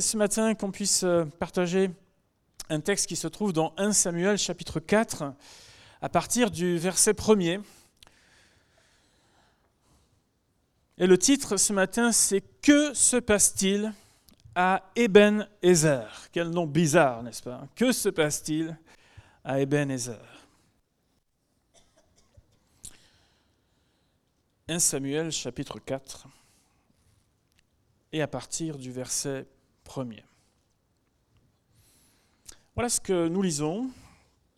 [0.00, 1.90] ce matin qu'on puisse euh, partager
[2.68, 5.34] un texte qui se trouve dans 1 Samuel chapitre 4
[6.00, 7.60] à partir du verset 1er.
[10.98, 13.92] Et le titre ce matin c'est Que se passe-t-il
[14.54, 17.66] à Eben Ezer Quel nom bizarre, n'est-ce pas?
[17.74, 18.76] Que se passe-t-il
[19.44, 20.46] à Eben Ezer
[24.68, 26.28] 1 Samuel chapitre 4
[28.12, 29.46] et à partir du verset
[32.74, 33.90] Voilà ce que nous lisons.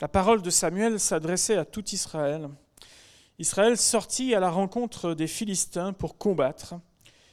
[0.00, 2.48] La parole de Samuel s'adressait à tout Israël.
[3.38, 6.74] Israël sortit à la rencontre des Philistins pour combattre.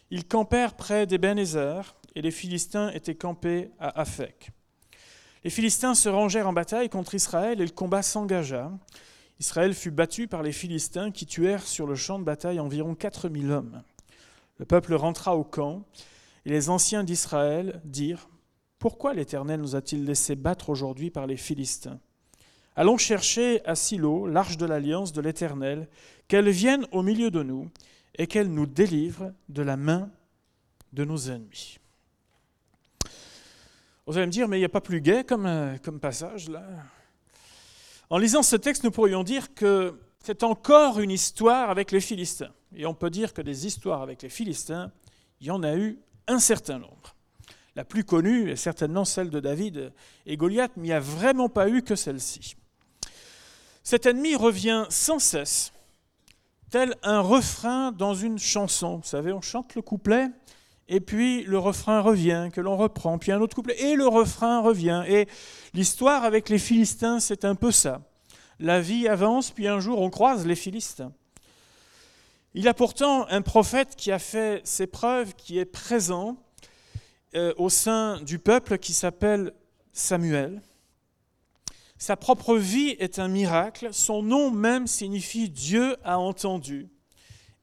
[0.10, 4.50] Ils campèrent près d'Ebenezer et les Philistins étaient campés à Aphek.
[5.44, 8.72] Les Philistins se rangèrent en bataille contre Israël et le combat s'engagea.
[9.40, 13.52] Israël fut battu par les Philistins qui tuèrent sur le champ de bataille environ 4000
[13.52, 13.84] hommes.
[14.58, 15.84] Le peuple rentra au camp
[16.46, 18.30] et les anciens d'Israël dirent
[18.80, 22.00] Pourquoi l'Éternel nous a-t-il laissé battre aujourd'hui par les Philistins?
[22.76, 25.90] Allons chercher à Silo l'arche de l'alliance de l'Éternel,
[26.28, 27.70] qu'elle vienne au milieu de nous
[28.18, 30.10] et qu'elle nous délivre de la main
[30.94, 31.78] de nos ennemis.
[34.08, 36.50] Vous allez me dire, mais il n'y a pas plus gai comme, euh, comme passage
[36.50, 36.64] là
[38.10, 42.52] En lisant ce texte, nous pourrions dire que c'est encore une histoire avec les Philistins.
[42.76, 44.92] Et on peut dire que des histoires avec les Philistins,
[45.40, 46.00] il y en a eu
[46.32, 47.16] un certain nombre.
[47.76, 49.94] La plus connue est certainement celle de David
[50.26, 52.56] et Goliath, mais il n'y a vraiment pas eu que celle-ci.
[53.84, 55.72] Cet ennemi revient sans cesse,
[56.70, 58.98] tel un refrain dans une chanson.
[58.98, 60.30] Vous savez, on chante le couplet,
[60.88, 64.60] et puis le refrain revient, que l'on reprend, puis un autre couplet, et le refrain
[64.62, 65.04] revient.
[65.08, 65.28] Et
[65.74, 68.02] l'histoire avec les Philistins, c'est un peu ça.
[68.60, 71.14] La vie avance, puis un jour on croise les Philistins.
[72.54, 76.36] Il y a pourtant un prophète qui a fait ses preuves, qui est présent
[77.34, 79.54] euh, au sein du peuple, qui s'appelle
[79.94, 80.62] Samuel.
[81.98, 86.90] Sa propre vie est un miracle, son nom même signifie Dieu a entendu.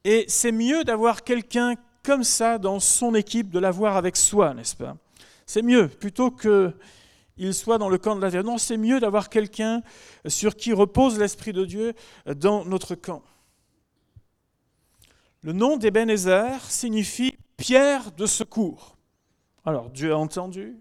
[0.05, 4.75] Et c'est mieux d'avoir quelqu'un comme ça dans son équipe, de l'avoir avec soi, n'est-ce
[4.75, 4.97] pas?
[5.45, 8.43] C'est mieux, plutôt qu'il soit dans le camp de terre.
[8.43, 9.83] Non, c'est mieux d'avoir quelqu'un
[10.25, 11.93] sur qui repose l'Esprit de Dieu
[12.25, 13.21] dans notre camp.
[15.41, 18.97] Le nom d'Ebenezer signifie pierre de secours.
[19.65, 20.77] Alors Dieu a entendu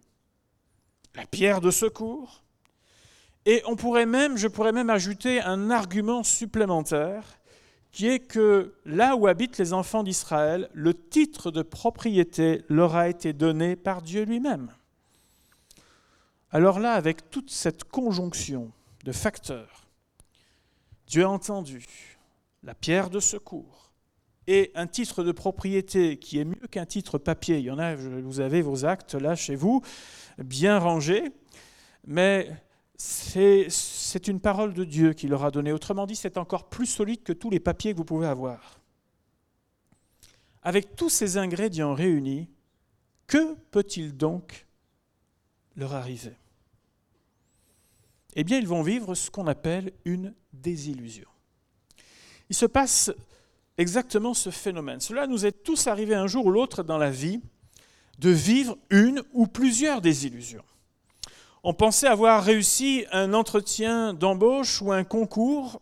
[1.14, 2.42] la pierre de secours.
[3.46, 7.38] Et on pourrait je pourrais même ajouter un argument supplémentaire
[7.92, 13.08] qui est que là où habitent les enfants d'Israël, le titre de propriété leur a
[13.08, 14.70] été donné par Dieu lui-même.
[16.50, 18.72] Alors là, avec toute cette conjonction
[19.04, 19.86] de facteurs,
[21.06, 22.19] Dieu a entendu
[22.62, 23.88] la pierre de secours,
[24.48, 27.59] et un titre de propriété qui est mieux qu'un titre papier.
[27.59, 29.82] Il y en a, vous avez vos actes là chez vous,
[30.38, 31.31] bien rangés,
[32.06, 32.50] mais
[32.97, 35.70] c'est une parole de Dieu qui leur a donné.
[35.70, 38.81] Autrement dit, c'est encore plus solide que tous les papiers que vous pouvez avoir.
[40.62, 42.48] Avec tous ces ingrédients réunis,
[43.26, 44.66] que peut-il donc
[45.76, 46.34] leur arriver?
[48.34, 51.28] Eh bien, ils vont vivre ce qu'on appelle une désillusion.
[52.48, 53.12] Il se passe
[53.78, 55.00] exactement ce phénomène.
[55.00, 57.40] Cela nous est tous arrivé un jour ou l'autre dans la vie
[58.18, 60.64] de vivre une ou plusieurs désillusions.
[61.62, 65.80] On pensait avoir réussi un entretien d'embauche ou un concours,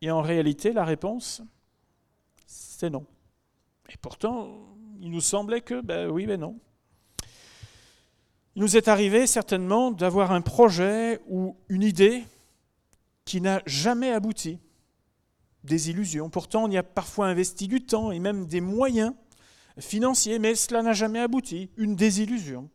[0.00, 1.42] et en réalité, la réponse,
[2.46, 3.06] c'est non.
[3.88, 6.58] Et pourtant, il nous semblait que, ben oui, mais non.
[8.56, 12.24] Il nous est arrivé certainement d'avoir un projet ou une idée
[13.24, 14.58] qui n'a jamais abouti
[15.64, 16.30] des illusions.
[16.30, 19.14] Pourtant, on y a parfois investi du temps et même des moyens
[19.78, 21.70] financiers, mais cela n'a jamais abouti.
[21.76, 22.70] Une désillusion.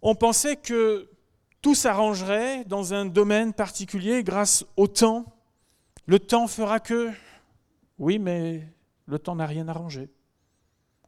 [0.00, 1.10] On pensait que
[1.60, 5.26] tout s'arrangerait dans un domaine particulier grâce au temps.
[6.06, 7.10] Le temps fera que...
[7.98, 8.66] Oui, mais
[9.06, 10.10] le temps n'a rien arrangé.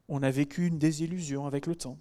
[0.08, 1.98] On a vécu une désillusion avec le temps.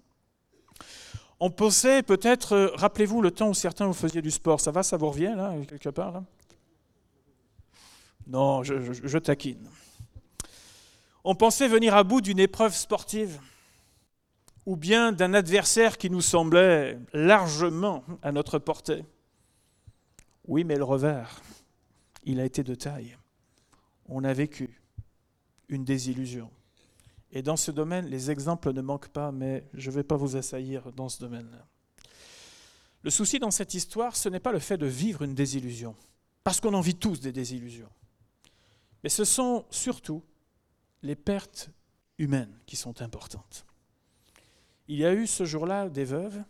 [1.40, 4.96] On pensait peut-être, rappelez-vous le temps où certains vous faisiez du sport, ça va, ça
[4.96, 6.22] vous revient là, quelque part
[8.26, 9.68] non, je, taquine.
[11.24, 13.38] On pensait venir à bout d'une épreuve sportive
[14.66, 19.04] ou bien d'un adversaire qui nous semblait largement à notre portée.
[20.46, 21.42] Oui, mais le revers,
[22.24, 23.16] il a été de taille.
[24.06, 24.80] On a vécu
[25.68, 26.50] une désillusion.
[27.32, 30.36] Et dans ce domaine, les exemples ne manquent pas, mais je ne vais pas vous
[30.36, 31.66] assaillir dans ce domaine-là.
[33.02, 35.94] Le souci dans cette histoire, ce n'est pas le fait de vivre une désillusion,
[36.42, 37.90] parce qu'on en vit tous des désillusions.
[39.04, 40.22] Mais ce sont surtout
[41.02, 41.68] les pertes
[42.16, 43.66] humaines qui sont importantes.
[44.88, 46.42] il y a eu ce jour-là des veuves,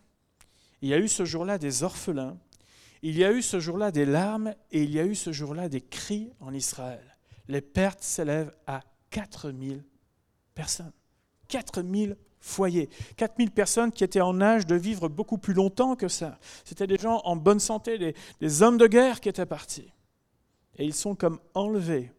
[0.80, 2.38] il y a eu ce jour-là des orphelins,
[3.02, 5.68] il y a eu ce jour-là des larmes et il y a eu ce jour-là
[5.68, 7.16] des cris en Israël.
[7.48, 9.82] Les pertes s'élèvent à 4000
[10.54, 10.92] personnes.
[11.48, 12.88] 4000 foyers.
[13.16, 16.38] 4000 personnes qui étaient en âge de vivre beaucoup plus longtemps que ça.
[16.64, 19.92] C'était des gens en bonne santé, des, des hommes de guerre qui étaient partis.
[20.76, 22.12] Et ils sont comme enlevés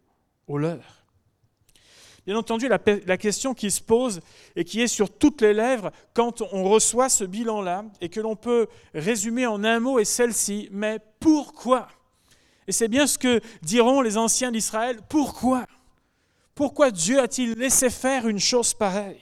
[2.25, 4.19] Bien entendu, la, la, question qui se pose
[4.55, 8.35] et qui est sur toutes les lèvres quand on reçoit ce bilan-là et que l'on
[8.35, 11.87] peut résumer en un mot est celle-ci, mais pourquoi?
[12.67, 15.65] Et c'est bien ce que diront les anciens d'Israël, pourquoi?
[16.55, 19.21] Pourquoi Dieu a-t-il laissé faire une chose pareille?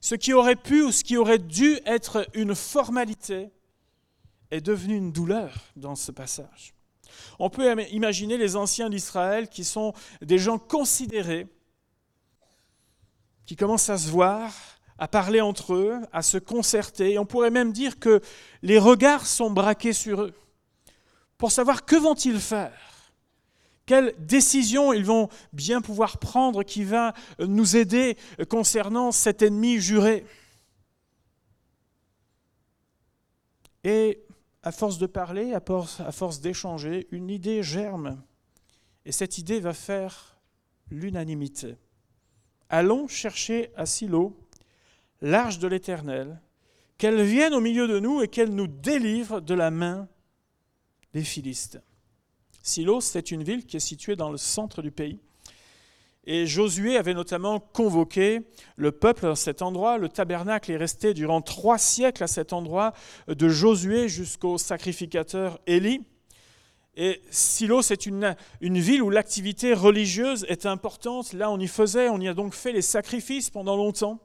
[0.00, 3.50] Ce qui aurait pu ou ce qui aurait dû être une formalité
[4.50, 6.72] est devenu une douleur dans ce passage.
[7.38, 9.92] On peut imaginer les anciens d'Israël qui sont
[10.22, 11.46] des gens considérés,
[13.46, 14.52] qui commencent à se voir,
[14.98, 17.18] à parler entre eux, à se concerter.
[17.18, 18.20] On pourrait même dire que
[18.62, 20.34] les regards sont braqués sur eux
[21.38, 22.90] pour savoir que vont-ils faire
[23.90, 28.16] quelle décision ils vont bien pouvoir prendre qui va nous aider
[28.48, 30.24] concernant cet ennemi juré
[33.82, 34.22] Et
[34.62, 35.60] à force de parler, à
[36.12, 38.22] force, d'échanger, une idée germe.
[39.04, 40.38] Et cette idée va faire
[40.90, 41.76] l'unanimité.
[42.68, 44.36] Allons chercher à Silo
[45.22, 46.40] l'arche de l'Éternel,
[46.98, 50.08] qu'elle vienne au milieu de nous et qu'elle nous délivre de la main
[51.12, 51.80] des Philistes.
[52.62, 55.20] Silo, c'est une ville qui est située dans le centre du pays.
[56.24, 58.42] Et Josué avait notamment convoqué
[58.76, 59.96] le peuple à cet endroit.
[59.96, 62.92] Le tabernacle est resté durant trois siècles à cet endroit,
[63.26, 66.02] de Josué jusqu'au sacrificateur Élie.
[66.96, 71.32] Et Silo, c'est une, une, ville où l'activité religieuse est importante.
[71.32, 74.20] Là, on y faisait, on y a donc fait les sacrifices pendant longtemps.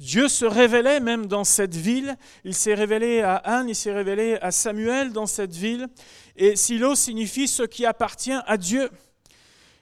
[0.00, 2.16] Dieu se révélait même dans cette ville.
[2.44, 5.88] Il s'est révélé à Anne, il s'est révélé à Samuel dans cette ville.
[6.36, 8.88] Et Silo signifie ce qui appartient à Dieu.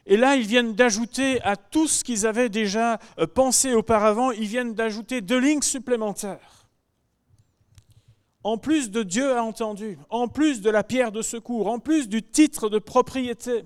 [0.06, 4.46] Et là, ils viennent d'ajouter à tout ce qu'ils avaient déjà euh, pensé auparavant, ils
[4.46, 6.68] viennent d'ajouter deux lignes supplémentaires.
[8.44, 12.08] En plus de Dieu a entendu, en plus de la pierre de secours, en plus
[12.08, 13.64] du titre de propriété,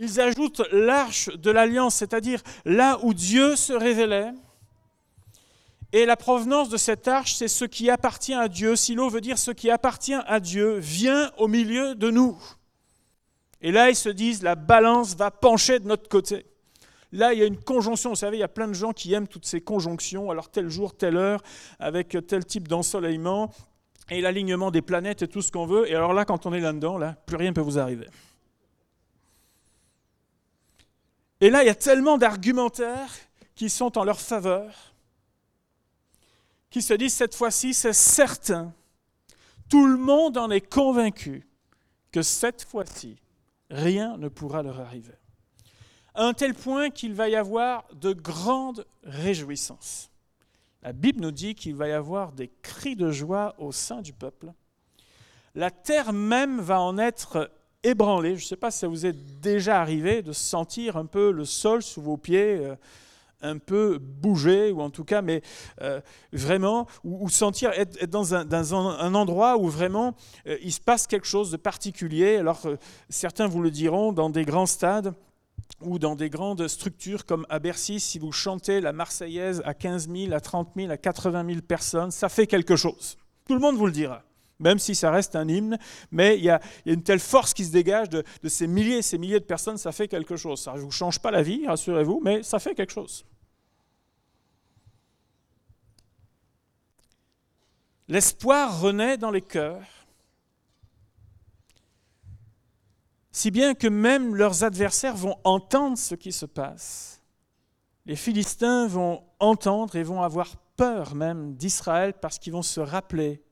[0.00, 4.32] ils ajoutent l'arche de l'alliance, c'est-à-dire là où Dieu se révélait.
[5.92, 8.76] Et la provenance de cette arche, c'est ce qui appartient à Dieu.
[8.76, 12.36] Silo veut dire ce qui appartient à Dieu vient au milieu de nous.
[13.60, 16.46] Et là, ils se disent, la balance va pencher de notre côté.
[17.10, 18.10] Là, il y a une conjonction.
[18.10, 20.30] Vous savez, il y a plein de gens qui aiment toutes ces conjonctions.
[20.30, 21.42] Alors, tel jour, telle heure,
[21.78, 23.50] avec tel type d'ensoleillement,
[24.10, 25.90] et l'alignement des planètes et tout ce qu'on veut.
[25.90, 28.08] Et alors là, quand on est là-dedans, là, plus rien ne peut vous arriver.
[31.40, 33.10] Et là, il y a tellement d'argumentaires
[33.54, 34.94] qui sont en leur faveur,
[36.70, 38.72] qui se disent, cette fois-ci, c'est certain.
[39.68, 41.46] Tout le monde en est convaincu
[42.10, 43.16] que cette fois-ci,
[43.70, 45.14] rien ne pourra leur arriver.
[46.14, 50.10] À un tel point qu'il va y avoir de grandes réjouissances.
[50.82, 54.12] La Bible nous dit qu'il va y avoir des cris de joie au sein du
[54.12, 54.52] peuple.
[55.54, 57.50] La terre même va en être
[57.82, 58.36] ébranlée.
[58.36, 61.44] Je ne sais pas si ça vous est déjà arrivé de sentir un peu le
[61.44, 62.76] sol sous vos pieds euh,
[63.40, 65.42] un peu bouger, ou en tout cas, mais
[65.82, 66.00] euh,
[66.32, 70.14] vraiment, ou, sentir être, dans, un, endroit où vraiment
[70.46, 72.36] euh, il se passe quelque chose de particulier.
[72.36, 72.76] Alors, euh,
[73.08, 75.14] certains vous le diront, dans des grands stades
[75.80, 80.08] ou dans des grandes structures comme à Bercy, si vous chantez la Marseillaise à 15
[80.08, 83.16] 000, à 30 000, à 80 000 personnes, ça fait quelque chose.
[83.46, 84.22] Tout le monde vous le dira
[84.58, 85.78] même si ça reste un hymne,
[86.10, 89.02] mais il y a, une telle force qui se dégage de, de, ces milliers et
[89.02, 90.60] ces milliers de personnes, ça fait quelque chose.
[90.60, 93.24] Ça ne vous change pas la vie, rassurez-vous, mais ça fait quelque chose.
[98.08, 99.84] L'espoir renaît dans les cœurs,
[103.30, 107.22] si bien que même leurs adversaires vont entendre ce qui se passe.
[108.04, 113.42] Les Philistins vont entendre et vont avoir peur même d'Israël parce qu'ils vont se rappeler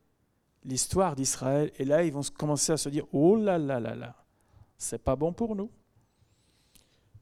[0.66, 4.14] l'histoire d'Israël et là ils vont commencer à se dire oh là là là là,
[4.76, 5.70] c'est pas bon pour nous.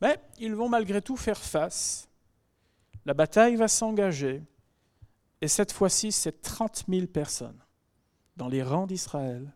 [0.00, 2.08] Mais ils vont malgré tout faire face.
[3.06, 4.42] La bataille va s'engager
[5.40, 7.58] et cette fois-ci, c'est 30 000 personnes
[8.36, 9.54] dans les rangs d'Israël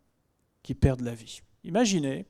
[0.62, 1.40] qui perdent la vie.
[1.64, 2.26] Imaginez,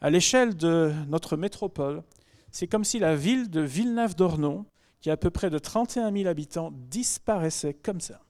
[0.00, 2.02] à l'échelle de notre métropole,
[2.50, 4.64] c'est comme si la ville de Villeneuve-d'Ornon,
[5.00, 8.22] qui a à peu près de 31 000 habitants, disparaissait comme ça.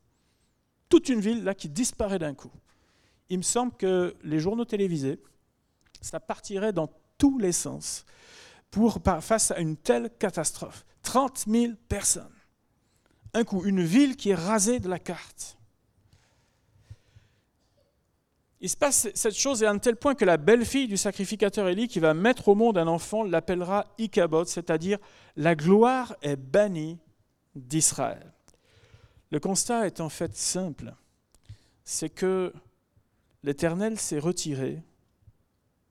[0.88, 2.52] Toute une ville là qui disparaît d'un coup.
[3.28, 5.20] Il me semble que les journaux télévisés,
[6.00, 8.04] ça partirait dans tous les sens
[8.70, 10.84] pour, face à une telle catastrophe.
[11.02, 12.36] 30 000 personnes
[13.36, 15.58] un coup, une ville qui est rasée de la carte.
[18.60, 21.86] Il se passe cette chose à un tel point que la belle-fille du sacrificateur Élie
[21.86, 24.98] qui va mettre au monde un enfant l'appellera Ichabod, c'est-à-dire
[25.36, 26.98] la gloire est bannie
[27.54, 28.32] d'Israël.
[29.30, 30.94] Le constat est en fait simple,
[31.84, 32.52] c'est que
[33.42, 34.82] l'Éternel s'est retiré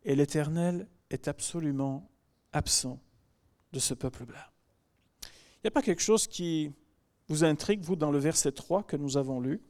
[0.03, 2.09] et l'Éternel est absolument
[2.53, 2.99] absent
[3.73, 4.51] de ce peuple-là.
[5.23, 6.71] Il n'y a pas quelque chose qui
[7.27, 9.61] vous intrigue, vous, dans le verset 3 que nous avons lu?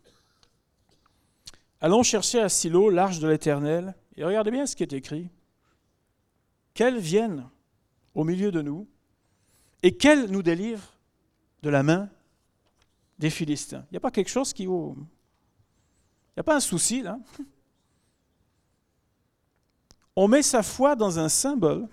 [1.79, 5.29] Allons chercher à Silo l'arche de l'Éternel, et regardez bien ce qui est écrit.
[6.73, 7.49] Qu'elle vienne
[8.13, 8.87] au milieu de nous,
[9.83, 10.97] et qu'elle nous délivre
[11.63, 12.09] de la main
[13.17, 13.85] des Philistins.
[13.89, 14.63] Il n'y a pas quelque chose qui.
[14.63, 17.19] Il n'y a pas un souci là.
[20.15, 21.87] On met sa foi dans un symbole.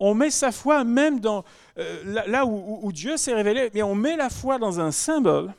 [0.00, 1.44] On met sa foi même dans
[1.76, 5.52] euh, là où, où Dieu s'est révélé, mais on met la foi dans un symbole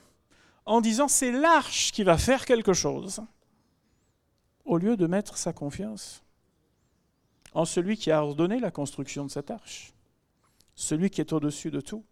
[0.66, 3.22] en disant c'est l'arche qui va faire quelque chose,
[4.64, 6.24] au lieu de mettre sa confiance
[7.54, 9.94] en celui qui a ordonné la construction de cette arche,
[10.76, 12.06] celui qui est au-dessus de tout.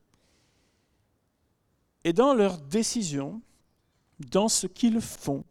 [2.07, 3.41] Et dans leurs décisions,
[4.31, 5.43] dans ce qu'ils font,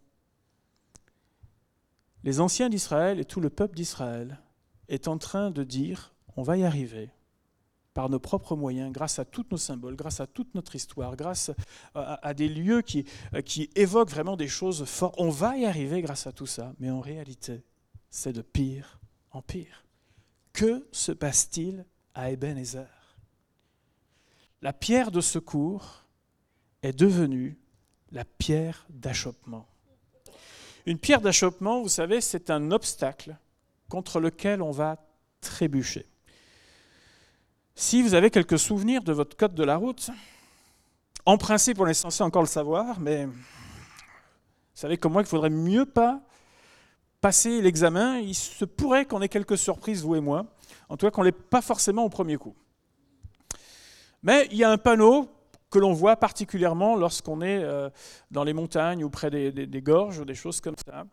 [2.25, 4.41] les anciens d'Israël et tout le peuple d'Israël
[4.89, 7.11] est en train de dire, on va y arriver,
[7.93, 11.51] par nos propres moyens, grâce à tous nos symboles, grâce à toute notre histoire, grâce
[11.95, 13.05] à, des lieux qui,
[13.45, 15.17] qui évoquent vraiment des choses fortes.
[15.19, 17.65] On va y arriver grâce à tout ça, mais en réalité,
[18.09, 18.99] c'est de pire
[19.31, 19.85] en pire.
[20.55, 21.85] Que se passe-t-il
[22.15, 22.89] à Ebenezer?
[24.63, 26.06] La pierre de secours
[26.87, 27.59] est devenue
[28.13, 29.67] la pierre d'achoppement.
[30.87, 33.37] Une pierre d'achoppement, vous savez, c'est un obstacle
[33.89, 34.97] contre lequel on va
[35.41, 36.07] trébucher.
[37.75, 40.11] Si vous avez quelques souvenirs de votre code de la route,
[41.25, 43.33] en principe, on est censé encore le savoir, mais vous
[44.75, 46.21] savez comme moi qu'il faudrait mieux pas
[47.21, 48.19] passer l'examen.
[48.19, 50.47] Il se pourrait qu'on ait quelques surprises, vous et moi.
[50.89, 52.55] En tout cas, qu'on ne l'ait pas forcément au premier coup.
[54.23, 55.29] Mais il y a un panneau
[55.71, 57.91] que l'on voit particulièrement lorsqu'on est euh,
[58.31, 61.05] dans les montagnes ou près des, gorges ou des choses comme ça.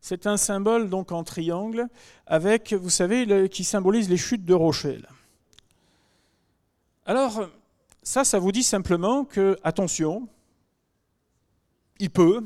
[0.00, 1.88] C'est un symbole donc en triangle
[2.26, 5.02] avec, vous savez, qui symbolise les chutes de rochers.
[7.04, 7.48] Alors,
[8.02, 10.28] ça, ça vous dit simplement que, attention,
[11.98, 12.44] il peut,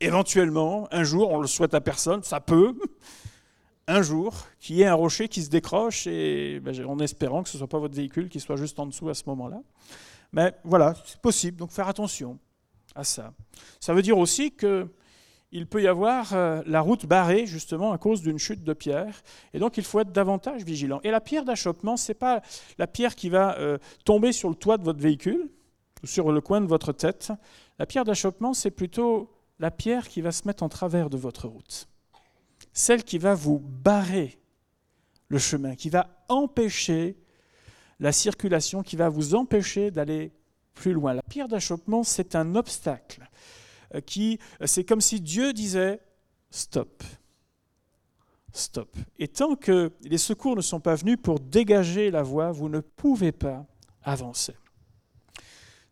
[0.00, 2.76] éventuellement, un jour, on le souhaite à personne, ça peut,
[3.86, 7.48] un jour, qu'il y ait un rocher qui se décroche, et ben, en espérant que
[7.48, 9.60] ce ne soit pas votre véhicule qui soit juste en dessous à ce moment-là.
[10.34, 12.40] Mais voilà, c'est possible, donc faire attention
[12.96, 13.32] à ça.
[13.78, 14.88] Ça veut dire aussi que
[15.52, 19.22] il peut y avoir euh, la route barrée justement à cause d'une chute de pierre.
[19.52, 20.98] Et donc il faut être davantage vigilant.
[21.04, 22.42] Et la pierre d'achoppement, ce n'est pas
[22.78, 25.48] la pierre qui va euh, tomber sur le toit de votre véhicule
[26.02, 27.32] ou sur le coin de votre tête.
[27.78, 31.46] La pierre d'achoppement, c'est plutôt la pierre qui va se mettre en travers de votre
[31.46, 31.86] route.
[32.72, 34.36] Celle qui va vous barrer
[35.28, 37.16] le chemin, qui va empêcher
[38.00, 40.32] la circulation, qui va vous empêcher d'aller
[40.74, 41.14] plus loin.
[41.14, 43.28] La pierre d'achoppement, c'est un obstacle
[43.94, 46.00] euh, qui, euh, c'est comme si Dieu disait
[46.50, 47.02] stop,
[48.52, 48.96] stop.
[49.18, 52.80] Et tant que les secours ne sont pas venus pour dégager la voie, vous ne
[52.80, 53.66] pouvez pas
[54.02, 54.54] avancer.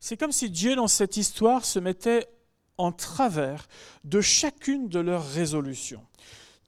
[0.01, 2.27] C'est comme si Dieu, dans cette histoire, se mettait
[2.77, 3.69] en travers
[4.05, 6.05] de chacune de leurs résolutions.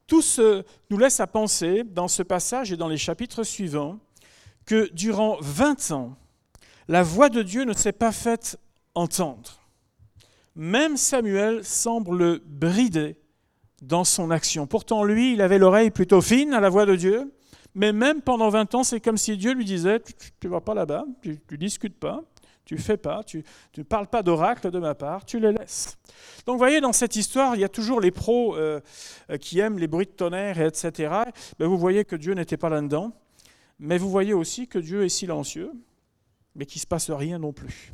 [0.06, 3.98] Tout ce nous laisse à penser, dans ce passage et dans les chapitres suivants,
[4.66, 6.16] que durant 20 ans,
[6.88, 8.58] la voix de Dieu ne s'est pas faite
[8.94, 9.64] entendre
[10.56, 13.16] même Samuel semble brider
[13.82, 14.66] dans son action.
[14.66, 17.32] Pourtant, lui, il avait l'oreille plutôt fine à la voix de Dieu,
[17.74, 20.00] mais même pendant 20 ans, c'est comme si Dieu lui disait,
[20.40, 22.22] tu ne vas pas là-bas, tu ne discutes pas,
[22.64, 23.44] tu fais pas, tu
[23.76, 25.98] ne parles pas d'oracle de ma part, tu les laisses.
[26.46, 28.80] Donc vous voyez, dans cette histoire, il y a toujours les pros euh,
[29.40, 31.12] qui aiment les bruits de tonnerre, etc.
[31.58, 33.12] Ben, vous voyez que Dieu n'était pas là-dedans,
[33.78, 35.72] mais vous voyez aussi que Dieu est silencieux,
[36.54, 37.92] mais qu'il ne se passe rien non plus.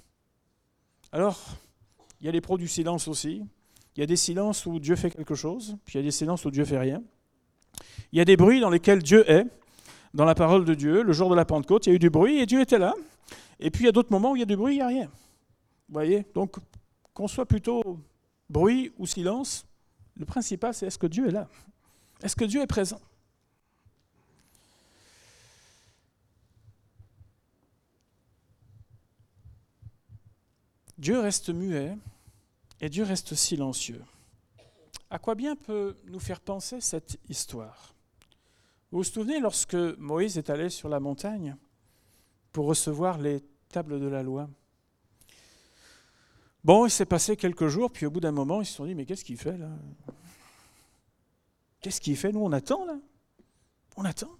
[1.13, 1.57] Alors,
[2.21, 3.43] il y a les pros du silence aussi.
[3.97, 6.11] Il y a des silences où Dieu fait quelque chose, puis il y a des
[6.11, 7.03] silences où Dieu fait rien.
[8.13, 9.47] Il y a des bruits dans lesquels Dieu est,
[10.15, 11.03] dans la parole de Dieu.
[11.03, 12.95] Le jour de la Pentecôte, il y a eu du bruit et Dieu était là.
[13.59, 14.83] Et puis il y a d'autres moments où il y a du bruit, il n'y
[14.83, 15.07] a rien.
[15.07, 16.25] Vous voyez?
[16.35, 16.57] Donc,
[17.15, 17.99] qu'on soit plutôt
[18.49, 19.67] bruit ou silence,
[20.17, 21.49] le principal, c'est est-ce que Dieu est là?
[22.23, 23.01] Est-ce que Dieu est présent?
[31.01, 31.97] Dieu reste muet
[32.83, 34.05] et Dieu reste silencieux.
[35.09, 37.95] À quoi bien peut nous faire penser cette histoire?
[38.91, 41.57] Vous vous souvenez lorsque Moïse est allé sur la montagne
[42.53, 43.41] pour recevoir les
[43.71, 44.51] tables de la loi?
[46.65, 48.95] Bon, il s'est passé quelques jours, puis au bout d'un moment, ils se sont dit,
[48.95, 49.71] mais qu'est-ce qu'il fait là?
[51.81, 52.31] Qu'est-ce qu'il fait?
[52.31, 52.99] Nous, on attend là?
[53.97, 54.37] On attend?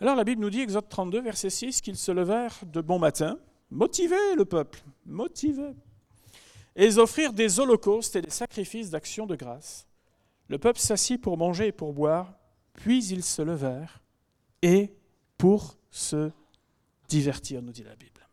[0.00, 3.38] Alors la Bible nous dit, Exode 32, verset 6, qu'ils se levèrent de bon matin,
[3.72, 5.74] motivés le peuple, motivés,
[6.76, 9.86] et ils offrirent des holocaustes et des sacrifices d'action de grâce.
[10.48, 12.34] Le peuple s'assit pour manger et pour boire,
[12.74, 14.02] puis ils se levèrent,
[14.62, 14.92] et
[15.38, 16.30] pour se
[17.08, 18.26] divertir, nous dit la Bible.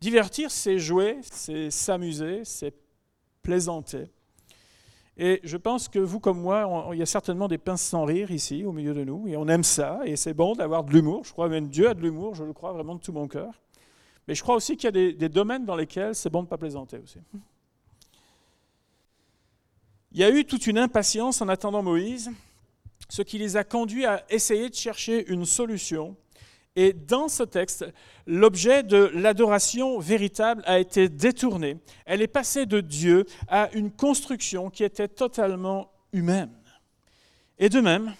[0.00, 2.74] Divertir, c'est jouer, c'est s'amuser, c'est
[3.42, 4.12] plaisanter.
[5.16, 8.30] Et je pense que vous comme moi, il y a certainement des pinces sans rire
[8.30, 11.24] ici, au milieu de nous, et on aime ça, et c'est bon d'avoir de l'humour.
[11.24, 13.60] Je crois même Dieu a de l'humour, je le crois vraiment de tout mon cœur.
[14.28, 16.50] Mais je crois aussi qu'il y a des, domaines dans lesquels c'est bon de ne
[16.50, 17.18] pas plaisanter aussi.
[20.12, 22.30] Il y a eu toute une impatience en attendant Moïse,
[23.08, 26.14] ce qui les a conduits à essayer de chercher une solution
[26.76, 27.86] et dans ce texte,
[28.26, 31.78] l'objet de l'adoration véritable a été détourné.
[32.04, 36.52] Elle est passée de Dieu à une construction qui était totalement humaine.
[37.58, 38.14] Et de même,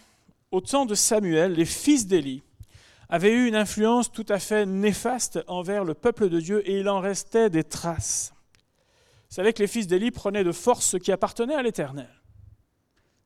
[0.50, 2.42] au temps de Samuel, les fils d'Élie
[3.08, 6.88] avaient eu une influence tout à fait néfaste envers le peuple de Dieu et il
[6.88, 8.34] en restait des traces.
[9.28, 12.08] Vous savez que les fils d'Élie prenaient de force ce qui appartenait à l'Éternel.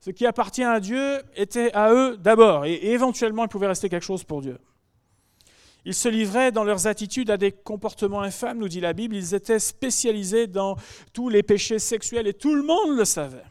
[0.01, 4.05] Ce qui appartient à Dieu était à eux d'abord et éventuellement il pouvait rester quelque
[4.05, 4.59] chose pour Dieu.
[5.85, 9.17] Ils se livraient dans leurs attitudes à des comportements infâmes, nous dit la Bible.
[9.17, 10.77] Ils étaient spécialisés dans
[11.13, 13.45] tous les péchés sexuels et tout le monde le savait.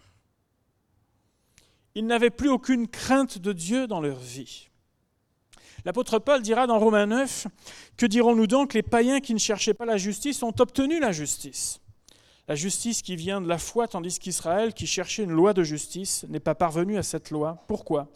[1.93, 4.69] Ils n'avaient plus aucune crainte de Dieu dans leur vie.
[5.85, 7.47] L'apôtre Paul dira dans Romains 9,
[7.97, 11.79] Que dirons-nous donc Les païens qui ne cherchaient pas la justice ont obtenu la justice.
[12.47, 16.25] La justice qui vient de la foi, tandis qu'Israël, qui cherchait une loi de justice,
[16.29, 17.63] n'est pas parvenu à cette loi.
[17.67, 18.09] Pourquoi?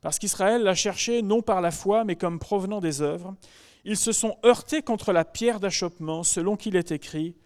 [0.00, 3.34] Parce qu'Israël l'a cherché non par la foi, mais comme provenant des œuvres.
[3.84, 7.36] Ils se sont heurtés contre la pierre d'achoppement, selon qu'il est écrit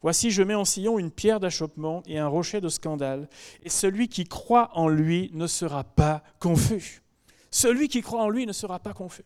[0.00, 3.28] Voici, je mets en sillon une pierre d'achoppement et un rocher de scandale,
[3.64, 7.02] et celui qui croit en lui ne sera pas confus.
[7.50, 9.24] Celui qui croit en lui ne sera pas confus.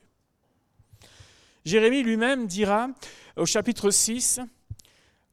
[1.64, 2.88] Jérémie lui-même dira
[3.36, 4.40] au chapitre 6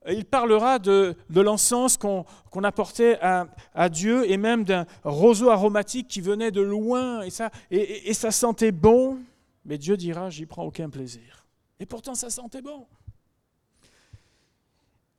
[0.08, 6.52] il parlera de, l'encens qu'on apportait à, Dieu et même d'un roseau aromatique qui venait
[6.52, 9.20] de loin et ça, et, ça sentait bon.
[9.66, 11.46] Mais Dieu dira, j'y prends aucun plaisir.
[11.80, 12.88] Et pourtant, ça sentait bon.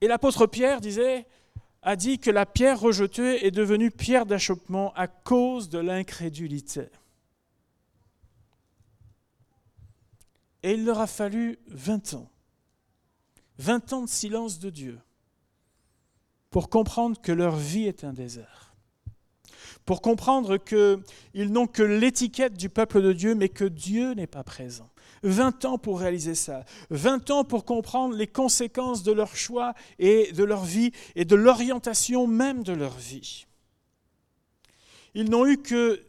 [0.00, 1.26] Et l'apôtre Pierre disait,
[1.82, 6.88] a dit que la pierre rejetée est devenue pierre d'achoppement à cause de l'incrédulité.
[10.62, 12.30] Et il leur a fallu 20 ans
[13.60, 14.98] 20 ans de silence de Dieu
[16.48, 18.74] pour comprendre que leur vie est un désert,
[19.84, 24.42] pour comprendre qu'ils n'ont que l'étiquette du peuple de Dieu, mais que Dieu n'est pas
[24.42, 24.88] présent.
[25.22, 30.32] 20 ans pour réaliser ça, 20 ans pour comprendre les conséquences de leur choix et
[30.32, 33.46] de leur vie et de l'orientation même de leur vie.
[35.14, 36.02] Ils n'ont eu que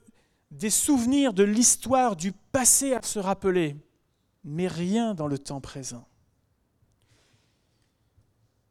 [0.51, 3.75] des souvenirs de l'histoire du passé à se rappeler,
[4.43, 6.07] mais rien dans le temps présent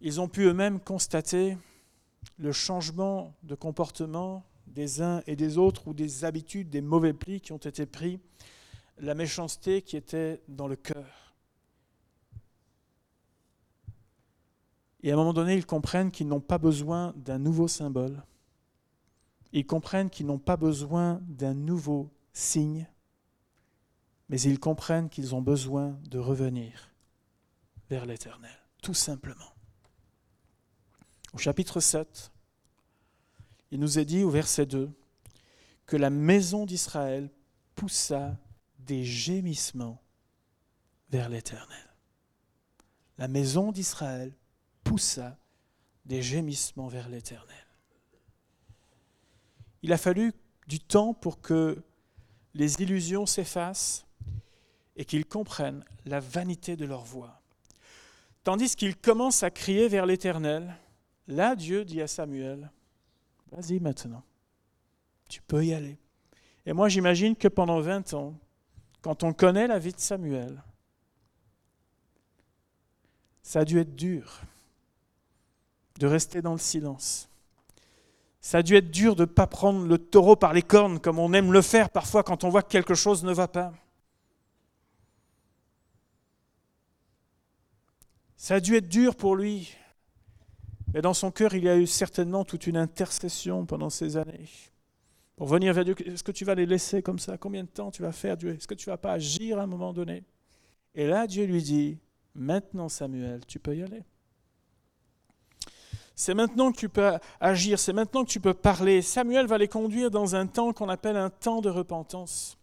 [0.01, 1.59] ils ont pu eux-mêmes constater
[2.39, 7.41] le changement de comportement des uns et des autres ou des habitudes, des mauvais plis
[7.41, 8.19] qui ont été pris,
[8.99, 11.35] la méchanceté qui était dans le cœur.
[15.03, 18.23] Et à un moment donné, ils comprennent qu'ils n'ont pas besoin d'un nouveau symbole.
[19.53, 22.87] Ils comprennent qu'ils n'ont pas besoin d'un nouveau signe,
[24.31, 26.89] mais ils comprennent qu'ils ont besoin de revenir
[27.91, 29.53] vers l'Éternel, tout simplement.
[31.33, 32.31] Au chapitre 7,
[33.73, 34.89] il nous est dit au verset 2
[35.85, 37.29] que la maison d'Israël
[37.75, 38.39] poussa
[38.79, 40.01] des gémissements
[41.11, 41.95] vers l'Éternel.
[43.19, 44.33] La maison d'Israël
[44.85, 45.37] poussa
[46.05, 47.67] des gémissements vers l'Éternel.
[49.83, 50.33] Il a fallu
[50.69, 51.83] du temps pour que
[52.55, 54.07] les illusions s'effacent
[55.01, 57.41] et qu'ils comprennent la vanité de leur voix.
[58.45, 60.77] Tandis qu'ils commencent à crier vers l'Éternel,
[61.31, 62.71] Là, Dieu dit à Samuel,
[63.53, 64.25] vas-y maintenant,
[65.29, 65.97] tu peux y aller.
[66.67, 68.35] Et moi, j'imagine que pendant 20 ans,
[69.01, 70.61] quand on connaît la vie de Samuel,
[73.45, 74.41] ça a dû être dur
[76.01, 77.29] de rester dans le silence.
[78.41, 81.21] Ça a dû être dur de ne pas prendre le taureau par les cornes comme
[81.21, 83.73] on aime le faire parfois quand on voit que quelque chose ne va pas.
[88.41, 89.77] Ça a dû être dur pour lui
[90.93, 94.49] mais dans son cœur, il y a eu certainement toute une intercession pendant ces années.
[95.37, 97.39] Pour venir vers Dieu, est-ce que tu vas les laisser comme ça?
[97.39, 98.57] Combien de temps tu vas faire Dieu?
[98.57, 100.25] Est-ce que tu ne vas pas agir à un moment donné?
[100.97, 101.99] Et là, Dieu lui dit,
[102.35, 104.03] maintenant Samuel, tu peux y aller.
[106.17, 109.01] C'est maintenant que tu peux agir, c'est maintenant que tu peux parler.
[109.01, 112.59] Samuel va les conduire dans un temps qu'on appelle un temps de repentance.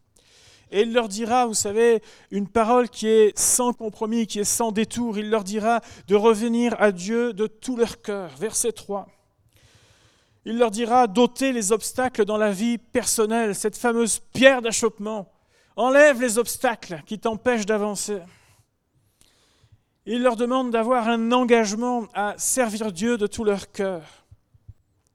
[0.70, 4.70] Et il leur dira, vous savez, une parole qui est sans compromis, qui est sans
[4.70, 5.18] détour.
[5.18, 8.30] Il leur dira de revenir à Dieu de tout leur cœur.
[8.38, 9.08] Verset 3.
[10.44, 15.30] Il leur dira d'ôter les obstacles dans la vie personnelle, cette fameuse pierre d'achoppement.
[15.76, 18.20] Enlève les obstacles qui t'empêchent d'avancer.
[20.06, 24.02] Il leur demande d'avoir un engagement à servir Dieu de tout leur cœur.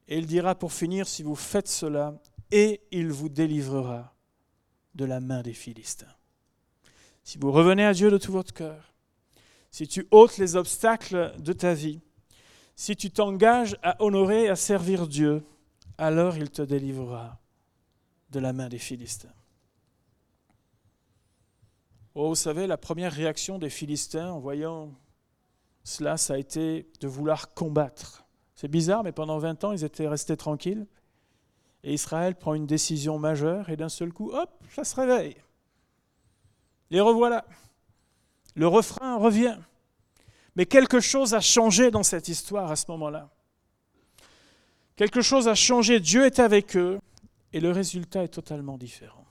[0.08, 2.14] Et il dira pour finir, si vous faites cela,
[2.52, 4.13] et il vous délivrera
[4.96, 6.14] de la main des Philistins.
[7.24, 8.94] Si vous revenez à Dieu de tout votre cœur,
[9.72, 12.02] si tu ôtes les obstacles de ta vie,
[12.76, 15.44] si tu t'engages à honorer, à servir Dieu,
[15.98, 17.40] alors il te délivrera
[18.30, 19.34] de la main des Philistins.
[22.16, 24.94] Oh, vous savez, la première réaction des Philistins en voyant
[25.84, 28.26] cela, ça a été de vouloir combattre.
[28.56, 30.86] C'est bizarre, mais pendant 20 ans, ils étaient restés tranquilles.
[31.84, 35.36] Et Israël prend une décision majeure et d'un seul coup, hop, ça se réveille.
[36.90, 37.46] Les revoilà.
[38.56, 39.58] Le refrain revient.
[40.56, 43.30] Mais quelque chose a changé dans cette histoire à ce moment-là.
[44.96, 46.00] Quelque chose a changé.
[46.00, 47.00] Dieu est avec eux
[47.52, 49.26] et le résultat est totalement différent.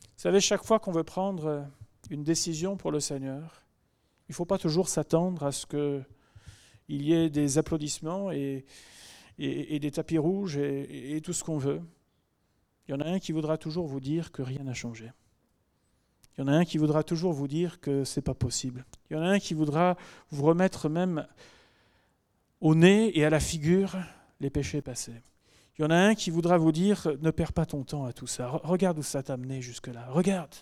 [0.00, 1.66] Vous savez, chaque fois qu'on veut prendre
[2.10, 3.62] une décision pour le Seigneur,
[4.28, 8.64] il ne faut pas toujours s'attendre à ce qu'il y ait des applaudissements et,
[9.38, 11.80] et, des tapis rouges et, tout ce qu'on veut.
[12.86, 15.10] Il y en a un qui voudra toujours vous dire que rien n'a changé.
[16.36, 18.84] Il y en a un qui voudra toujours vous dire que ce n'est pas possible.
[19.10, 19.96] Il y en a un qui voudra
[20.30, 21.26] vous remettre même
[22.60, 23.96] au nez et à la figure
[24.40, 25.20] les péchés passés.
[25.78, 28.12] Il y en a un qui voudra vous dire ne perds pas ton temps à
[28.12, 28.48] tout ça.
[28.48, 30.08] Regarde où ça t'a amené jusque-là.
[30.10, 30.54] Regarde.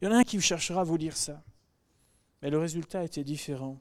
[0.00, 1.42] Il y en a un qui cherchera à vous dire ça.
[2.42, 3.80] Mais le résultat était différent.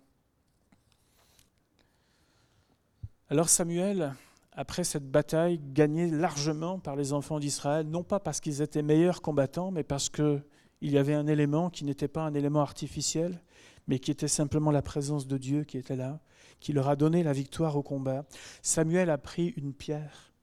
[3.29, 4.13] Alors Samuel
[4.55, 9.21] après cette bataille gagnée largement par les enfants d'Israël, non pas parce qu'ils étaient meilleurs
[9.21, 10.41] combattants, mais parce qu'il
[10.81, 13.41] y avait un élément qui n'était pas un élément artificiel,
[13.87, 16.21] mais qui était simplement la présence de Dieu qui était là,
[16.61, 18.25] qui leur a donné la victoire au combat.
[18.61, 20.33] Samuel a pris une pierre,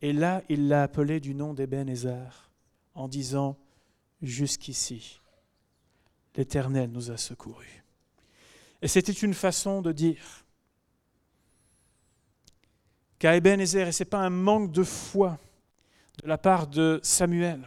[0.00, 2.50] et là il l'a appelée du nom d'Ebenezer,
[2.94, 3.58] en disant,
[4.22, 5.20] Jusqu'ici,
[6.36, 7.84] l'Éternel nous a secourus.
[8.80, 10.45] Et c'était une façon de dire,
[13.18, 15.38] qu'à Ebenezer, et ce n'est pas un manque de foi
[16.22, 17.60] de la part de Samuel,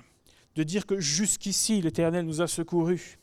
[0.55, 3.19] de dire que jusqu'ici l'Éternel nous a secourus.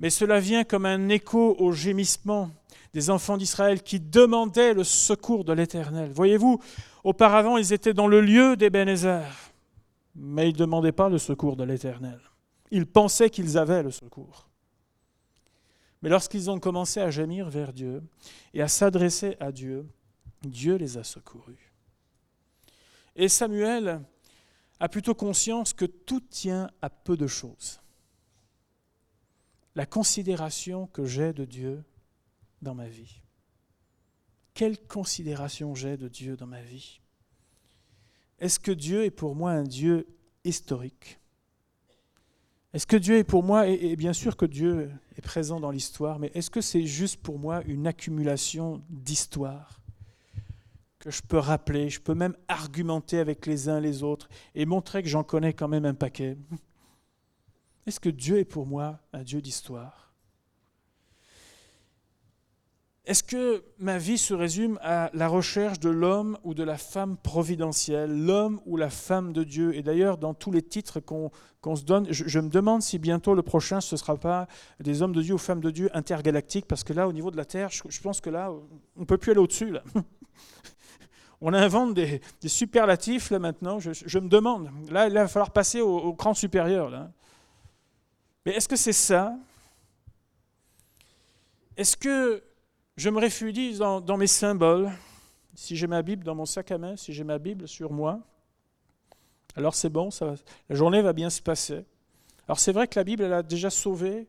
[0.00, 2.50] Mais cela vient comme un écho au gémissement
[2.94, 6.10] des enfants d'Israël qui demandaient le secours de l'Éternel.
[6.12, 6.60] Voyez-vous,
[7.04, 9.24] auparavant ils étaient dans le lieu d'Ebenezer,
[10.14, 12.18] mais ils ne demandaient pas le secours de l'Éternel.
[12.70, 14.48] Ils pensaient qu'ils avaient le secours.
[16.02, 18.02] Mais lorsqu'ils ont commencé à gémir vers Dieu
[18.54, 19.86] et à s'adresser à Dieu,
[20.42, 21.72] Dieu les a secourus.
[23.16, 24.00] Et Samuel
[24.78, 27.80] a plutôt conscience que tout tient à peu de choses.
[29.74, 31.84] La considération que j'ai de Dieu
[32.62, 33.20] dans ma vie.
[34.54, 37.00] Quelle considération j'ai de Dieu dans ma vie?
[38.38, 40.06] Est-ce que Dieu est pour moi un Dieu
[40.44, 41.18] historique?
[42.72, 46.18] Est-ce que Dieu est pour moi, et, bien sûr que Dieu est présent dans l'histoire,
[46.18, 49.79] mais est-ce que c'est juste pour moi une accumulation d'histoires?
[51.00, 55.02] Que je peux rappeler, je peux même argumenter avec les uns les autres et montrer
[55.02, 56.36] que j'en connais quand même un paquet.
[57.86, 60.12] Est-ce que Dieu est pour moi un Dieu d'histoire?
[63.06, 67.16] Est-ce que ma vie se résume à la recherche de l'homme ou de la femme
[67.16, 69.74] providentielle, l'homme ou la femme de Dieu?
[69.74, 73.42] Et d'ailleurs, dans tous les titres qu'on se donne, je, me demande si bientôt le
[73.42, 74.46] prochain, ce ne sera pas
[74.78, 77.38] des hommes de Dieu ou femmes de Dieu intergalactiques, parce que là, au niveau de
[77.38, 78.52] la Terre, je, je pense que là,
[78.96, 79.72] on ne peut plus aller au-dessus.
[81.40, 83.78] On invente des, superlatifs là maintenant.
[83.78, 86.90] Je, me demande, là, il va falloir passer au, cran supérieur.
[88.44, 89.34] Mais est-ce que c'est ça?
[91.76, 92.42] Est-ce que
[92.96, 94.90] je me réfugie dans, mes symboles?
[95.54, 98.20] Si j'ai ma Bible dans mon sac à main, si j'ai ma Bible sur moi,
[99.56, 100.34] alors c'est bon, ça,
[100.68, 101.84] la journée va bien se passer.
[102.46, 104.28] Alors c'est vrai que la Bible, elle a déjà sauvé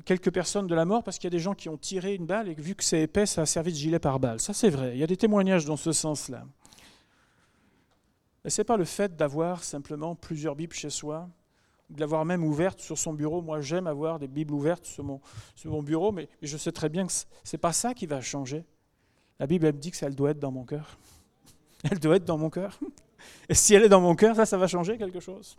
[0.00, 2.26] quelques personnes de la mort parce qu'il y a des gens qui ont tiré une
[2.26, 4.40] balle et vu que c'est épais, ça a servi de gilet par balle.
[4.40, 4.92] Ça, c'est vrai.
[4.94, 6.44] Il y a des témoignages dans ce sens-là.
[8.44, 11.28] Mais ce n'est pas le fait d'avoir simplement plusieurs Bibles chez soi,
[11.90, 13.40] de l'avoir même ouverte sur son bureau.
[13.40, 15.20] Moi, j'aime avoir des Bibles ouvertes sur mon,
[15.54, 18.20] sur mon bureau, mais, je sais très bien que ce n'est pas ça qui va
[18.20, 18.64] changer.
[19.38, 20.98] La Bible, elle me dit que ça, elle doit être dans mon cœur.
[21.90, 22.80] Elle doit être dans mon cœur.
[23.46, 25.58] Et si elle est dans mon cœur, ça, ça va changer quelque chose.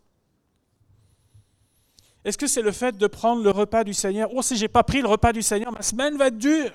[2.26, 4.32] Est-ce que c'est le fait de prendre le repas du Seigneur?
[4.34, 6.72] Oh, si j'ai pas pris le repas du Seigneur, ma semaine va être dure.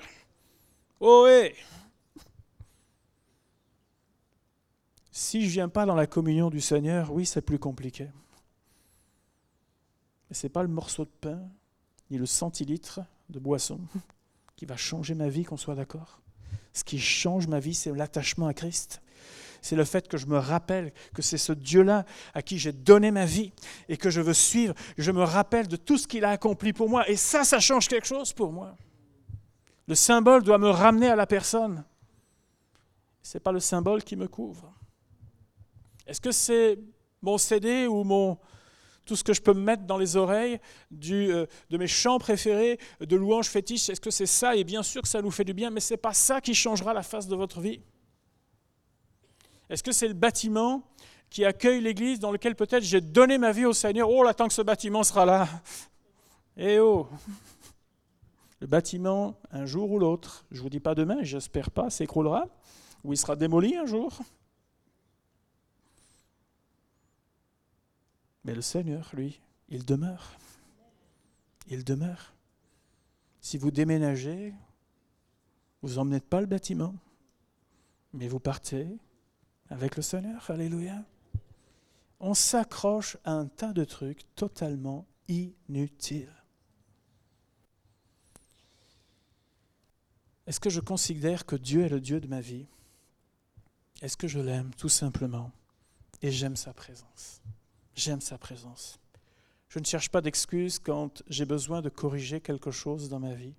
[1.01, 1.53] Oh, hey.
[5.11, 8.07] Si je ne viens pas dans la communion du Seigneur, oui, c'est plus compliqué.
[10.29, 11.41] Mais ce n'est pas le morceau de pain,
[12.09, 13.81] ni le centilitre de boisson
[14.55, 16.21] qui va changer ma vie, qu'on soit d'accord.
[16.71, 19.01] Ce qui change ma vie, c'est l'attachement à Christ.
[19.61, 23.11] C'est le fait que je me rappelle que c'est ce Dieu-là à qui j'ai donné
[23.11, 23.51] ma vie
[23.87, 24.73] et que je veux suivre.
[24.97, 27.07] Je me rappelle de tout ce qu'il a accompli pour moi.
[27.07, 28.75] Et ça, ça change quelque chose pour moi.
[29.87, 31.83] Le symbole doit me ramener à la personne.
[33.21, 34.73] Ce n'est pas le symbole qui me couvre.
[36.07, 36.79] Est-ce que c'est
[37.21, 38.39] mon CD ou mon,
[39.05, 40.59] tout ce que je peux me mettre dans les oreilles
[41.11, 44.55] euh, de mes chants préférés, de louanges fétiches, est-ce que c'est ça?
[44.55, 46.55] Et bien sûr que ça nous fait du bien, mais ce n'est pas ça qui
[46.55, 47.81] changera la face de votre vie.
[49.71, 50.83] Est-ce que c'est le bâtiment
[51.29, 54.09] qui accueille l'Église dans lequel peut-être j'ai donné ma vie au Seigneur?
[54.09, 55.47] Oh, là, tant que ce bâtiment sera là.
[56.57, 57.07] Eh oh
[58.59, 62.49] Le bâtiment, un jour ou l'autre, je ne vous dis pas demain, j'espère pas, s'écroulera,
[63.05, 64.11] ou il sera démoli un jour.
[68.43, 70.33] Mais le Seigneur, lui, il demeure.
[71.69, 72.33] Il demeure.
[73.39, 74.53] Si vous déménagez,
[75.81, 76.93] vous n'emmenez pas le bâtiment,
[78.11, 78.99] mais vous partez
[79.71, 80.51] avec le Seigneur.
[80.51, 81.03] Alléluia.
[82.19, 86.31] On s'accroche à un tas de trucs totalement inutiles.
[90.45, 92.67] Est-ce que je considère que Dieu est le Dieu de ma vie?
[94.01, 95.51] Est-ce que je l'aime tout simplement?
[96.21, 97.41] Et j'aime sa présence.
[97.95, 98.99] J'aime sa présence.
[99.69, 103.55] Je ne cherche pas d'excuses quand j'ai besoin de corriger quelque chose dans ma vie,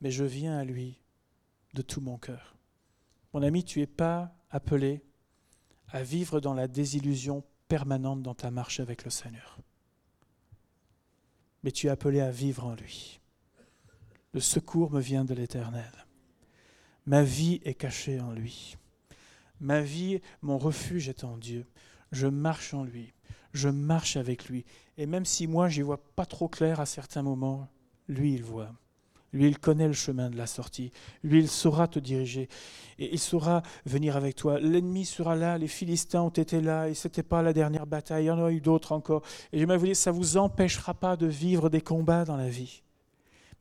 [0.00, 1.00] mais je viens à lui
[1.74, 2.54] de tout mon cœur.
[3.32, 5.02] Mon ami, tu n'es pas appelé
[5.88, 9.58] à vivre dans la désillusion permanente dans ta marche avec le Seigneur,
[11.62, 13.20] mais tu es appelé à vivre en lui.
[14.34, 15.92] Le secours me vient de l'Éternel.
[17.06, 18.76] Ma vie est cachée en lui.
[19.60, 21.66] Ma vie, mon refuge est en Dieu
[22.12, 23.12] je marche en lui,
[23.52, 24.64] je marche avec lui.
[24.98, 27.68] Et même si moi, j'y vois pas trop clair à certains moments,
[28.06, 28.72] lui, il voit.
[29.32, 30.92] Lui, il connaît le chemin de la sortie.
[31.22, 32.48] Lui, il saura te diriger.
[32.98, 34.60] Et il saura venir avec toi.
[34.60, 38.24] L'ennemi sera là, les Philistins ont été là, et ce n'était pas la dernière bataille,
[38.24, 39.22] il y en a eu d'autres encore.
[39.52, 42.48] Et je vous dire, ça ne vous empêchera pas de vivre des combats dans la
[42.48, 42.82] vie.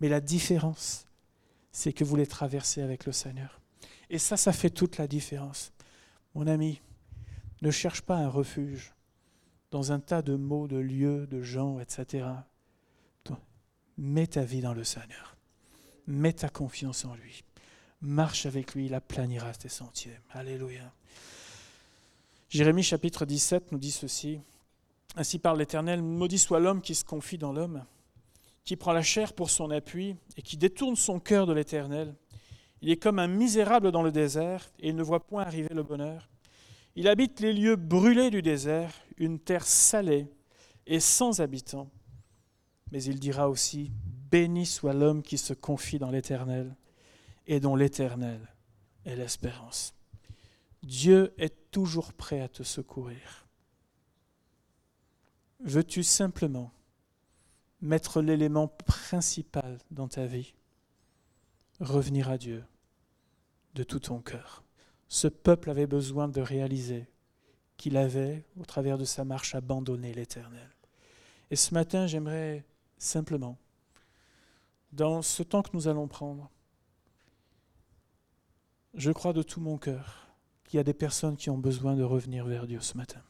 [0.02, 1.06] Mais la différence,
[1.72, 3.62] c'est que vous les traversez avec le Seigneur.
[4.10, 5.72] Et ça, ça fait toute la différence.
[6.36, 6.82] Mon ami,
[7.62, 8.94] ne cherche pas un refuge
[9.70, 12.26] dans un tas de mots, de lieux, de gens, etc.
[13.98, 15.38] Mets ta vie dans le Seigneur.
[16.08, 17.44] Mets ta confiance en lui.
[18.02, 20.18] Marche avec lui, il aplanira tes sentiers.
[20.32, 20.92] Alléluia.
[22.50, 24.40] Jérémie chapitre 17 nous dit ceci.
[25.16, 27.86] Ainsi parle l'Éternel, maudit soit l'homme qui se confie dans l'homme,
[28.64, 32.16] qui prend la chair pour son appui et qui détourne son cœur de l'Éternel.
[32.82, 35.84] Il est comme un misérable dans le désert et il ne voit point arriver le
[35.84, 36.30] bonheur.
[36.96, 40.28] Il habite les lieux brûlés du désert, une terre salée
[40.88, 41.90] et sans habitants.
[42.92, 43.92] Mais il dira aussi,
[44.32, 46.76] Béni soit l'homme qui se confie dans l'Éternel
[47.48, 48.40] et dont l'Éternel
[49.06, 49.94] est l'espérance.
[50.84, 53.48] Dieu est toujours prêt à te secourir.
[55.60, 56.72] Veux-tu simplement
[57.82, 60.54] mettre l'élément principal dans ta vie?
[61.80, 62.64] Revenir à Dieu
[63.76, 64.64] de tout ton cœur
[65.12, 67.06] ce peuple avait besoin de réaliser
[67.76, 70.70] qu'il avait, au travers de sa marche, abandonné l'Éternel.
[71.52, 72.64] Et ce matin, j'aimerais
[72.98, 73.58] simplement,
[74.92, 76.50] dans ce temps que nous allons prendre,
[78.94, 80.28] je crois de tout mon cœur
[80.66, 83.22] qu'il y a des personnes qui ont besoin de revenir vers Dieu ce matin.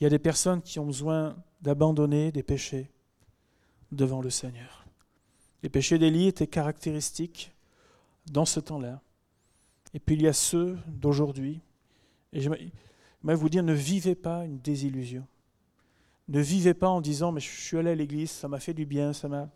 [0.00, 2.90] Il y a des personnes qui ont besoin d'abandonner des péchés
[3.92, 4.86] devant le Seigneur.
[5.62, 7.52] Les péchés d'Élie étaient caractéristiques
[8.30, 9.00] dans ce temps-là
[9.94, 11.62] et puis il y a ceux d'aujourd'hui.
[12.32, 12.70] Et j'aimerais
[13.22, 15.26] vous dire, ne vivez pas une désillusion.
[16.28, 18.84] Ne vivez pas en disant, mais je suis allé à l'église, ça m'a fait du
[18.84, 19.48] bien, ça m'a...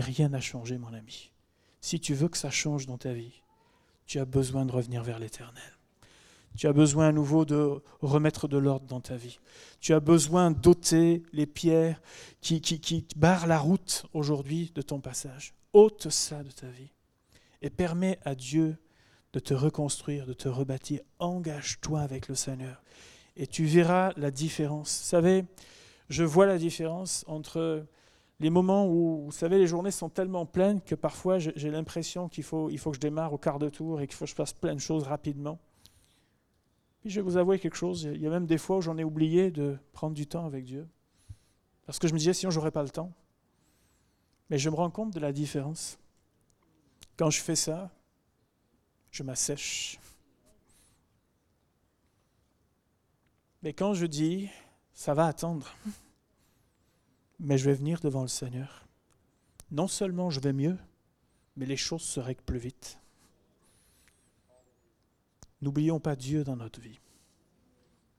[0.00, 1.30] Rien n'a changé, mon ami.
[1.80, 3.42] Si tu veux que ça change dans ta vie,
[4.06, 5.62] tu as besoin de revenir vers l'Éternel.
[6.56, 9.38] Tu as besoin à nouveau de remettre de l'ordre dans ta vie.
[9.80, 12.00] Tu as besoin d'ôter les pierres
[12.40, 15.54] qui, qui, qui barrent la route aujourd'hui de ton passage.
[15.74, 16.92] ôte ça de ta vie
[17.60, 18.78] et permets à Dieu
[19.34, 21.00] de te reconstruire, de te rebâtir.
[21.18, 22.82] Engage-toi avec le Seigneur
[23.36, 25.00] et tu verras la différence.
[25.02, 25.44] Vous savez,
[26.08, 27.86] je vois la différence entre
[28.38, 32.44] les moments où, vous savez, les journées sont tellement pleines que parfois j'ai l'impression qu'il
[32.44, 34.34] faut, il faut que je démarre au quart de tour et qu'il faut que je
[34.34, 35.58] fasse plein de choses rapidement.
[37.00, 38.98] Puis je vais vous avouer quelque chose, il y a même des fois où j'en
[38.98, 40.86] ai oublié de prendre du temps avec Dieu.
[41.86, 43.12] Parce que je me disais, sinon, j'aurais pas le temps.
[44.50, 45.98] Mais je me rends compte de la différence.
[47.16, 47.90] Quand je fais ça,
[49.10, 49.98] je m'assèche.
[53.62, 54.50] Mais quand je dis,
[54.92, 55.72] ça va attendre,
[57.38, 58.86] mais je vais venir devant le Seigneur,
[59.70, 60.78] non seulement je vais mieux,
[61.56, 63.00] mais les choses se règlent plus vite.
[65.62, 67.00] N'oublions pas Dieu dans notre vie.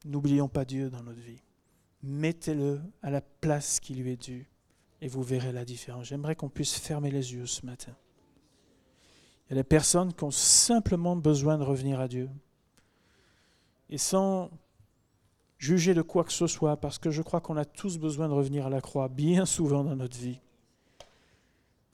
[0.06, 1.42] N'oublions pas Dieu dans notre vie.
[2.04, 4.50] Mettez-le à la place qui lui est due
[5.02, 6.08] et vous verrez la différence.
[6.08, 7.96] J'aimerais qu'on puisse fermer les yeux ce matin.
[9.46, 12.30] Il y a des personnes qui ont simplement besoin de revenir à Dieu.
[13.90, 14.52] Et sans
[15.58, 18.34] juger de quoi que ce soit, parce que je crois qu'on a tous besoin de
[18.34, 20.40] revenir à la croix, bien souvent dans notre vie.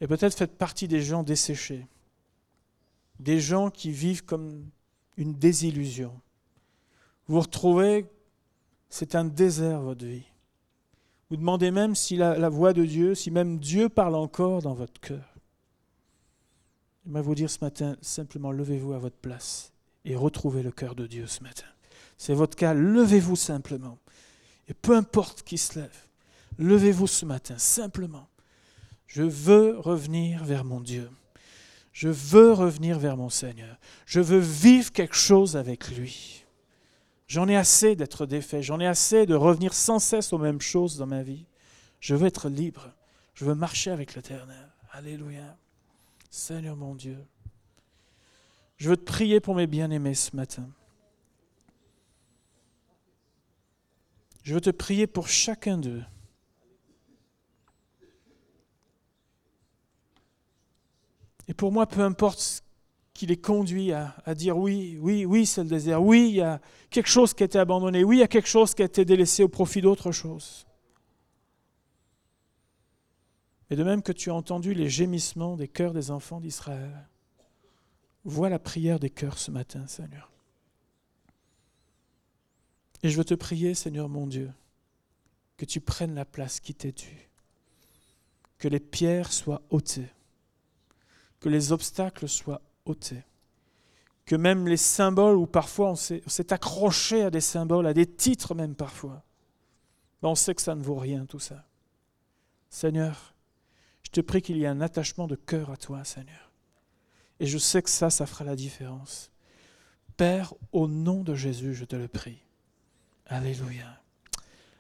[0.02, 1.88] Et peut-être faites partie des gens desséchés,
[3.20, 4.66] des gens qui vivent comme
[5.18, 6.20] une désillusion.
[7.28, 8.06] Vous retrouvez,
[8.90, 10.26] c'est un désert votre vie.
[11.30, 14.74] Vous demandez même si la, la voix de Dieu, si même Dieu parle encore dans
[14.74, 15.34] votre cœur.
[17.06, 19.74] J'aimerais vous dire ce matin, simplement levez-vous à votre place
[20.06, 21.66] et retrouvez le cœur de Dieu ce matin.
[22.18, 24.00] C'est votre cas, levez-vous simplement.
[24.68, 25.98] Et peu importe qui se lève,
[26.58, 28.30] levez-vous ce matin, simplement.
[29.08, 31.10] Je veux revenir vers mon Dieu.
[31.92, 33.78] Je veux revenir vers mon Seigneur.
[34.06, 36.44] Je veux vivre quelque chose avec lui.
[37.28, 38.64] J'en ai assez d'être défait.
[38.64, 41.46] J'en ai assez de revenir sans cesse aux mêmes choses dans ma vie.
[42.00, 42.92] Je veux être libre.
[43.36, 44.70] Je veux marcher avec l'Éternel.
[44.92, 45.58] Alléluia.
[46.32, 47.18] Seigneur mon Dieu.
[48.78, 50.68] Je veux te prier pour mes bien-aimés ce matin.
[54.44, 56.04] Je veux te prier pour chacun d'eux.
[61.48, 62.62] Et pour moi, peu importe ce
[63.14, 66.04] qui les conduit à, dire oui, oui, oui, c'est le désert.
[66.04, 68.04] Oui, il y a quelque chose qui a été abandonné.
[68.04, 70.66] Oui, il y a quelque chose qui a été délaissé au profit d'autre chose.
[73.70, 77.08] Et de même que tu as entendu les gémissements des cœurs des enfants d'Israël,
[78.26, 80.33] vois la prière des cœurs ce matin, Seigneur.
[83.04, 84.52] Et je veux te prier, Seigneur mon Dieu,
[85.58, 87.30] que tu prennes la place qui t'est due,
[88.58, 90.10] que les pierres soient ôtées,
[91.42, 93.24] que les obstacles soient ôtés,
[94.26, 98.56] que même les symboles, où parfois on s'est, accroché à des symboles, à des titres
[98.56, 99.22] même parfois,
[100.22, 101.66] ben on sait que ça ne vaut rien tout ça.
[102.70, 103.36] Seigneur,
[104.04, 106.52] je te prie qu'il y ait un attachement de cœur à toi, Seigneur.
[107.42, 109.32] Et je sais que ça, ça fera la différence.
[110.16, 112.43] Père, au nom de Jésus, je te le prie.
[113.26, 114.00] Alléluia.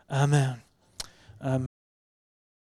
[0.10, 0.62] Amen.
[1.42, 1.73] Amen.